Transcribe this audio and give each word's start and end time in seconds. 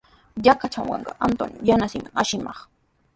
Yachaywasitrawqa 0.47 1.19
Antonio 1.27 1.59
yanasaami 1.69 2.09
asichimaq. 2.21 2.57